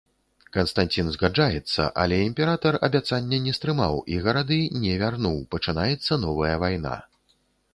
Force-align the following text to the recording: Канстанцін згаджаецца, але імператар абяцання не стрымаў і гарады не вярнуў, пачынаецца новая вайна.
Канстанцін 0.55 1.09
згаджаецца, 1.17 1.83
але 2.03 2.17
імператар 2.29 2.77
абяцання 2.87 3.37
не 3.49 3.53
стрымаў 3.57 4.01
і 4.15 4.19
гарады 4.29 4.59
не 4.87 4.97
вярнуў, 5.05 5.37
пачынаецца 5.53 6.19
новая 6.25 6.55
вайна. 6.67 6.95